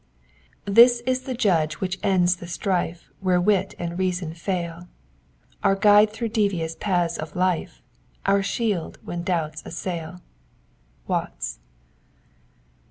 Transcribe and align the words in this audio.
''* 0.39 0.47
This 0.65 1.03
is 1.05 1.21
the 1.21 1.35
Judee 1.35 1.73
which 1.77 1.99
ends 2.01 2.37
the 2.37 2.47
strife 2.47 3.11
Where 3.19 3.39
wit 3.39 3.75
and 3.77 3.99
reason 3.99 4.33
fall; 4.33 4.87
Our 5.63 5.75
guide 5.75 6.09
through 6.09 6.29
devious 6.29 6.73
paths 6.75 7.17
of 7.19 7.35
life, 7.35 7.83
Our 8.25 8.41
shield 8.41 8.97
when 9.03 9.21
doubts 9.21 9.61
assail..— 9.63 10.21
Watts. 11.07 11.59